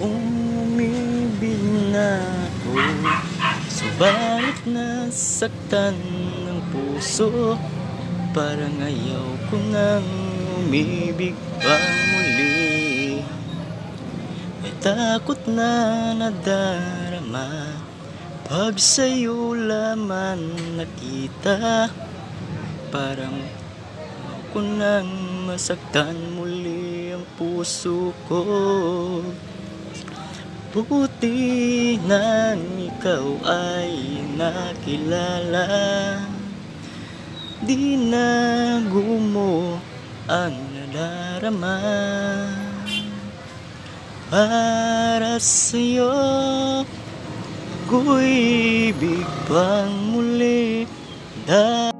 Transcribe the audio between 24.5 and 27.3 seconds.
ako nang masaktan muli ang